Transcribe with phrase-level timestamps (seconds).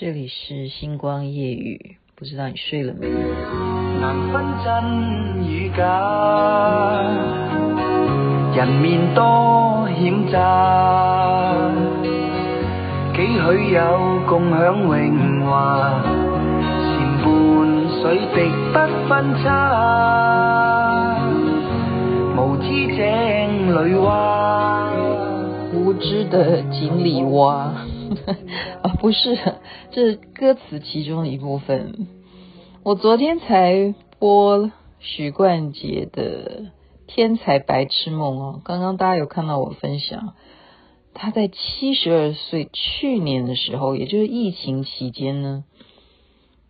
[0.00, 3.08] 这里是星光夜雨，不知道你睡了没？
[4.00, 7.02] 难分真与假，
[8.54, 11.52] 人面多险诈，
[13.12, 16.00] 几许有共享荣华，
[16.84, 17.26] 前半
[18.00, 18.36] 水滴
[18.72, 18.78] 不
[19.08, 21.18] 分差，
[22.36, 24.92] 无知井里蛙，
[25.74, 27.72] 无知的井里蛙。
[28.82, 29.36] 啊，不是，
[29.90, 32.06] 这歌词其中的一部分。
[32.82, 36.64] 我昨天才播许冠杰的
[37.06, 40.34] 《天才白痴梦》哦，刚刚大家有看到我分享，
[41.14, 45.64] 他在七十二岁去年的时候，也就是疫情期间呢，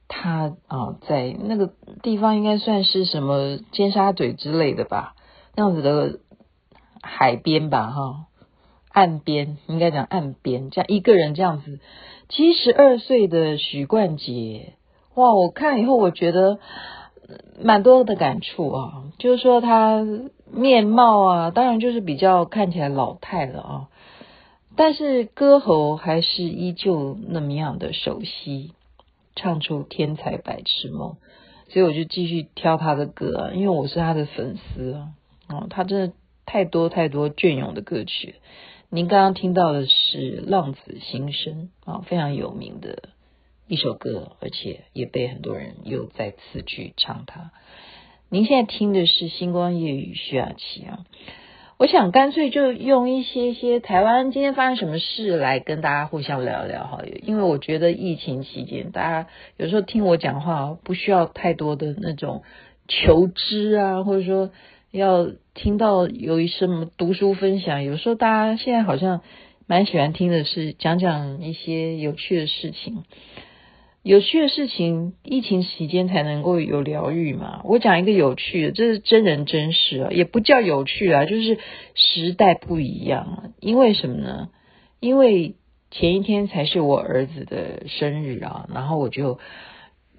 [0.07, 1.73] 他啊在那个
[2.03, 5.17] 地方应该算是什么尖沙咀之类的吧，
[5.57, 6.21] 那样子的
[7.03, 8.25] 海边吧，哈。
[8.99, 11.79] 岸边应该讲岸边，这样一个人这样子，
[12.29, 14.73] 七十二岁的许冠杰，
[15.15, 15.33] 哇！
[15.35, 16.59] 我看以后我觉得
[17.63, 20.05] 蛮多的感触啊，就是说他
[20.51, 23.89] 面貌啊，当然就是比较看起来老态了啊，
[24.75, 28.73] 但是歌喉还是依旧那么样的熟悉，
[29.37, 31.19] 唱出天才白痴梦，
[31.69, 35.09] 所以我就继续挑他的歌啊，因为我是他的粉丝啊，
[35.49, 36.13] 哦，他真的
[36.47, 38.35] 太多太多隽永的歌曲。
[38.91, 43.11] 您刚刚听到的是《浪子心声》啊，非常有名的
[43.67, 47.51] 一首歌，而且也被很多人又再次去唱它。
[48.31, 51.05] 您现在听的是《星光夜雨》徐雅琪啊，
[51.77, 59.29] 我想干脆就用一些些台湾今天发生什么事来跟大家互相聊聊哈，因为我觉得疫情期间大家
[59.59, 62.43] 有时候听我讲话不需要太多的那种
[62.89, 64.51] 求知啊，或者说。
[64.91, 65.29] 要
[65.59, 69.23] 听到有一什么读书分享，有时候大家现在好像
[69.67, 73.03] 蛮喜欢听的是讲讲一些有趣的事情，
[74.05, 77.63] 有趣的事情，疫情期间才能够有疗愈嘛。
[77.65, 81.59] 我讲一个有趣的，这是真人真事啊，也不叫有趣啊，就是
[81.97, 83.43] 时代不一样啊。
[83.59, 84.51] 因为什么呢？
[85.01, 85.57] 因为
[85.91, 89.41] 前一天才是我儿子的生日啊，然后我就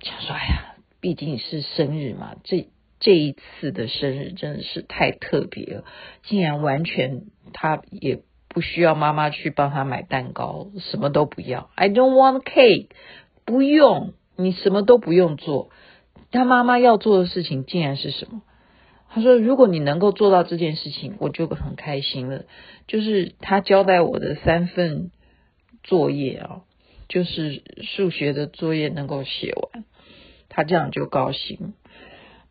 [0.02, 2.68] 想说，哎呀，毕竟是生日嘛，这。
[3.00, 5.84] 这一次的生日真的是太特别了，
[6.24, 7.24] 竟然完全
[7.54, 11.70] 他也不需要妈妈去帮他买蛋糕，什么都不要。
[11.76, 12.88] I don't want cake，
[13.46, 15.70] 不用，你什么都不用做。
[16.32, 18.42] 他妈妈要做的事情竟然是什么？
[19.12, 22.44] 他说：“如果你能够做到这件事情，我就很开心了。”
[22.86, 25.10] 就是他交代我的三份
[25.84, 26.62] 作业啊，
[27.08, 29.84] 就是数学的作业能够写完，
[30.48, 31.74] 他这样就高兴。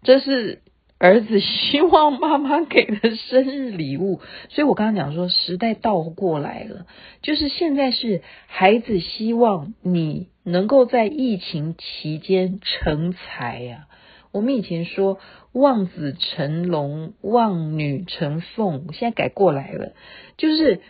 [0.03, 0.63] 这是
[0.99, 4.21] 儿子希望妈妈给的生日礼物，
[4.51, 6.87] 所以我刚刚讲说时代倒过来了，
[7.23, 13.87] 就是现在是孩子希望你能够在疫情期间成才呀。
[14.33, 15.19] 我们以前说
[15.53, 19.95] 望子成龙、望女成凤，现在改过来了，
[20.37, 20.81] 就是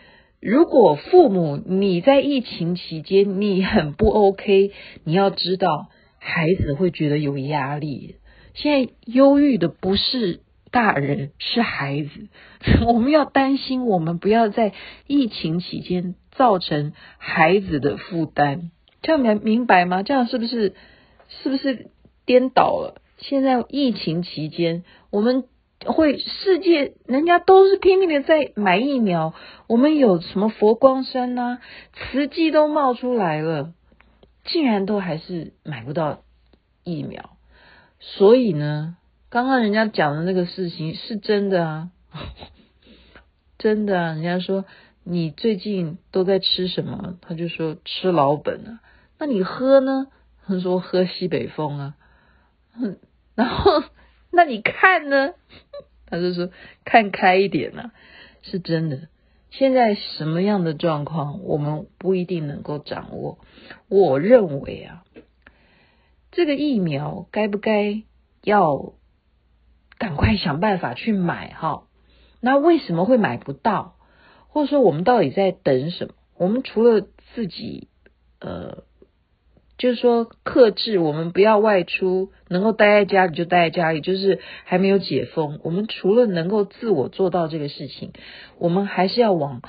[0.41, 4.71] 如果父母你在疫情期间你很不 OK，
[5.03, 5.87] 你要知道
[6.19, 8.15] 孩子会觉得有压力。
[8.61, 12.27] 现在忧郁的不是大人，是孩子。
[12.85, 14.73] 我们要担心，我们不要在
[15.07, 18.71] 疫情期间造成孩子的负担。
[19.01, 20.03] 这样明明白吗？
[20.03, 20.75] 这样是不是
[21.29, 21.89] 是不是
[22.25, 23.01] 颠倒了？
[23.17, 25.45] 现在疫情期间，我们
[25.85, 29.33] 会世界人家都是拼命的在买疫苗，
[29.67, 31.59] 我们有什么佛光山呐、啊、
[31.93, 33.73] 慈济都冒出来了，
[34.43, 36.23] 竟然都还是买不到
[36.83, 37.37] 疫苗。
[37.99, 38.97] 所以呢，
[39.29, 41.91] 刚刚人家讲的那个事情是真的啊，
[43.57, 44.13] 真的啊。
[44.13, 44.65] 人家说
[45.03, 47.17] 你最近都在吃什么？
[47.21, 48.79] 他就说吃老本啊。
[49.17, 50.07] 那你喝呢？
[50.47, 51.95] 他说喝西北风啊。
[53.35, 53.83] 然后
[54.31, 55.33] 那你看呢？
[56.05, 56.49] 他就说
[56.85, 57.91] 看开一点啊。
[58.41, 59.09] 是真的。
[59.51, 63.39] 现在什么样的状况，我们不一定能够掌握。
[63.89, 65.03] 我认为啊。
[66.39, 68.03] 这个疫苗该不该
[68.45, 68.93] 要
[69.97, 71.83] 赶快想办法去买哈？
[72.39, 73.97] 那为什么会买不到？
[74.47, 76.13] 或者说我们到底在等什么？
[76.37, 77.05] 我们除了
[77.35, 77.89] 自己
[78.39, 78.85] 呃，
[79.77, 85.59] 就是说克制，我们不要外出，能够待在家里就待在家里，就是还没有解封。
[85.61, 88.13] 我们除了能够自我做到这个事情，
[88.59, 89.61] 我们还是要往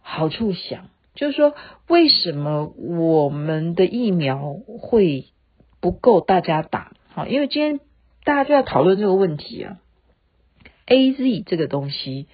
[0.00, 1.54] 好处想，就是说
[1.86, 5.26] 为什么我们的疫苗会
[5.86, 7.78] 不够大家打，好，因为今天
[8.24, 9.76] 大家就在讨论这个问题啊。
[10.88, 12.26] AZ 这个东西，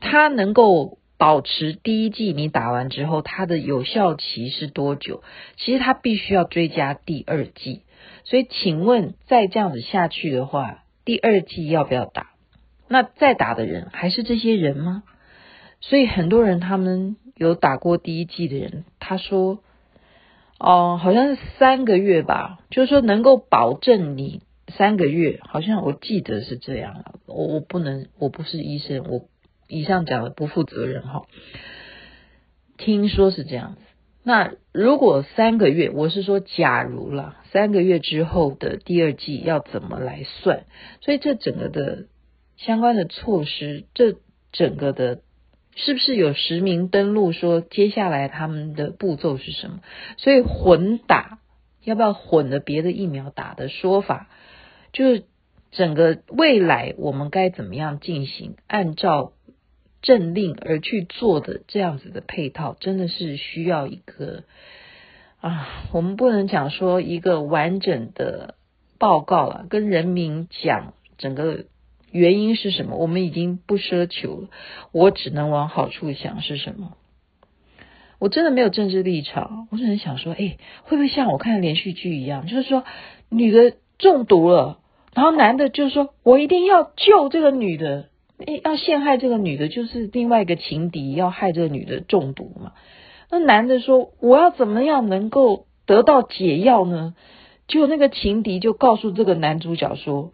[0.00, 5.22] 它能够保持第一季你打完之后，它的有效期是多久？
[5.58, 7.82] 其实它必须要追加第二季。
[8.24, 12.30] 所以，请问再这样子下去的话，第二季要不要打？
[12.88, 15.02] 那再打的人还是这些人吗？
[15.82, 19.58] 所以很多人他们有打过第一季的人，他说
[20.58, 27.04] ：“哦，好像是三个月吧，就是说能够保证你三个月，好像我记得是这样。
[27.26, 29.26] 我我不能，我不是医生，我。”
[29.66, 31.22] 以上讲的不负责任哈，
[32.76, 33.80] 听说是这样子。
[34.22, 40.66] 那如果三个月，我是说假如了，三个月之后的第二季要怎么来算？
[41.00, 42.04] 所以这整个的
[42.58, 44.16] 相关的措施，这
[44.52, 45.20] 整个的
[45.76, 49.80] 是不是有实名登录说接下来他们的步骤是什么？
[50.16, 51.38] 所以混打
[51.82, 54.28] 要不要混的别的疫苗打的说法，
[54.92, 55.24] 就是
[55.70, 58.56] 整个未来我们该怎么样进行？
[58.66, 59.32] 按照。
[60.06, 64.44] 政令而去做的这样子的配套，真的是需要一个
[65.40, 68.56] 啊，我们不能讲说一个完整的
[68.98, 71.64] 报告了，跟人民讲整个
[72.14, 74.48] 原因是什么，我们已经不奢求了，
[74.92, 76.92] 我只能往好处想是什么。
[78.20, 82.84] 我真的没有政治立场，我只能想说，哎，会不会像我看的连续剧一样，就是说
[83.28, 84.78] 女的中毒了，
[85.12, 88.08] 然后男的就说我一定要救这个女的。
[88.36, 92.72] 诶，要陷害这个女的，就是另外一个情敌要害这个女的中毒嘛？
[93.30, 97.14] 那男的说：“我要怎么样能够得到解药呢？”
[97.68, 100.32] 就那个情敌就告诉这个男主角说：“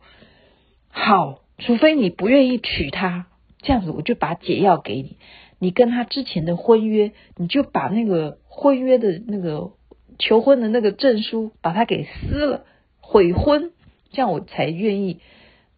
[0.89, 3.27] 好，除非你不愿意娶她，
[3.63, 5.17] 这样子我就把解药给你。
[5.59, 9.71] 你跟他之前的婚约，你就把那个婚约的那个
[10.19, 12.65] 求婚的那个证书把它给撕了，
[13.01, 13.71] 悔婚，
[14.11, 15.21] 这样我才愿意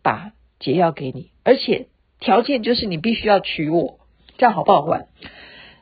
[0.02, 1.88] 把解药给你，而且。”
[2.23, 3.99] 条件就是你必须要娶我，
[4.38, 5.08] 这样好不好玩？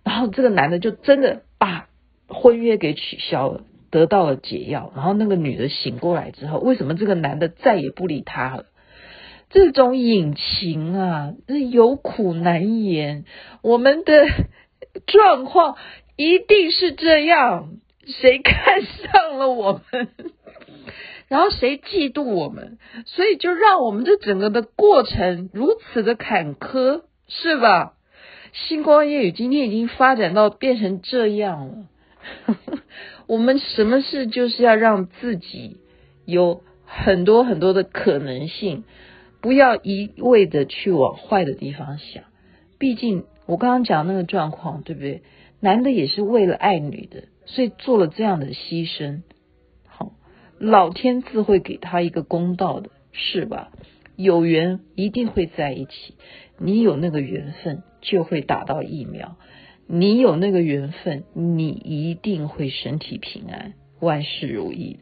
[0.02, 1.90] 然后这个男的就真的把
[2.28, 4.90] 婚约给取消了，得到了解药。
[4.96, 8.64] 然后那个女的醒过来之后，为什么这个男的再也不理她了？
[9.50, 11.34] 这种隐情啊，
[11.70, 13.24] 有苦难言。
[13.62, 14.26] 我们的
[15.06, 15.76] 状况
[16.16, 17.72] 一定是这样，
[18.06, 20.08] 谁看上了我们？
[21.28, 27.94] 然后谁嫉妒我们，所以就让我们这整个的过程如此的坎坷，是吧？
[28.52, 31.74] 星光夜语今天已经发展到变成这样了。
[33.28, 35.76] 我们什么事就是要让自己
[36.24, 38.82] 有很多很多的可能性，
[39.40, 42.24] 不要一味的去往坏的地方想。
[42.78, 45.22] 毕竟我刚刚讲那个状况，对不对？
[45.60, 49.22] 男的也是为了爱女的，所以做了这样的牺牲。
[49.86, 50.12] 好
[50.58, 53.70] 老天自会给他一个公道的，是吧？
[54.16, 56.14] 有缘一定会在一起，
[56.58, 59.36] 你有那个缘分就会打到疫苗，
[59.86, 65.00] 你有那个缘分，你一定会身体平安，万事如意的。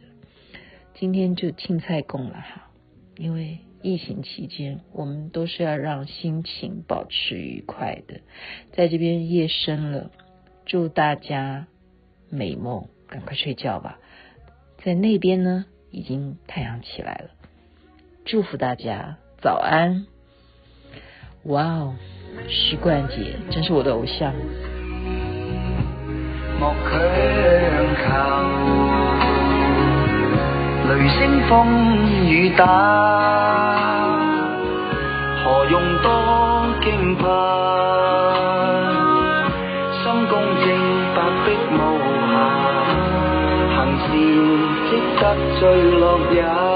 [0.94, 2.70] 今天就青菜供了哈，
[3.16, 8.20] 因为疫情期间，我们都是要让心情保持愉快的。
[8.72, 10.10] 在这边夜深了，
[10.66, 11.66] 祝大家
[12.28, 13.98] 美梦，赶快睡觉吧。
[14.84, 17.30] 在那边呢，已经太阳起来了。
[18.24, 20.06] 祝福大家早安！
[21.44, 21.94] 哇哦，
[22.48, 24.34] 许冠杰真是我的偶像。
[30.88, 31.52] 雷声风
[32.26, 32.64] 雨打，
[35.36, 37.24] 何用多惊怕？
[39.92, 40.32] 心公
[40.64, 40.66] 正，
[41.14, 41.76] 白璧无
[42.32, 42.34] 瑕，
[43.76, 44.08] 行善。
[44.88, 44.90] 积
[45.20, 45.22] 德
[45.60, 45.60] 最
[45.92, 46.02] 乐
[46.32, 46.67] 也。